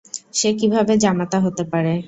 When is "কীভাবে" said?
0.59-0.93